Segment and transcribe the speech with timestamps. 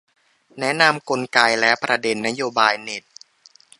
[0.59, 3.03] แนะนำกลไกและประเด็นนโยบายเน็ต